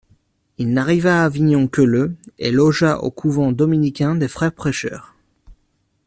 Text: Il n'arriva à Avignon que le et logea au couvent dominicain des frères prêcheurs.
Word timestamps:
Il 0.57 0.73
n'arriva 0.73 1.21
à 1.21 1.25
Avignon 1.25 1.67
que 1.67 1.83
le 1.83 2.15
et 2.39 2.49
logea 2.49 2.97
au 3.03 3.11
couvent 3.11 3.51
dominicain 3.51 4.15
des 4.15 4.27
frères 4.27 4.51
prêcheurs. 4.51 5.13